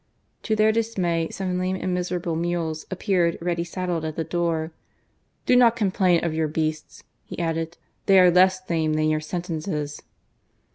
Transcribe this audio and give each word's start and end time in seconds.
To 0.41 0.55
their 0.55 0.71
dismay, 0.71 1.29
some 1.29 1.59
lame 1.59 1.75
and 1.75 1.93
miserable 1.93 2.35
mules 2.35 2.87
appeared 2.89 3.37
ready 3.39 3.63
saddled 3.63 4.03
at 4.03 4.15
the 4.15 4.23
door." 4.23 4.71
Do 5.45 5.55
not 5.55 5.75
complain 5.75 6.23
of 6.23 6.33
your 6.33 6.47
beasts," 6.47 7.03
he 7.23 7.37
added;" 7.37 7.77
they 8.07 8.19
are 8.19 8.31
less 8.31 8.67
lame 8.67 8.93
than 8.93 9.09
your 9.11 9.21
sentences." 9.21 10.01